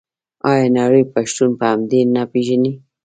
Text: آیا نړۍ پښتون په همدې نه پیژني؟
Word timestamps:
آیا 0.49 0.67
نړۍ 0.77 1.03
پښتون 1.13 1.49
په 1.59 1.65
همدې 1.71 2.01
نه 2.15 2.23
پیژني؟ 2.31 2.71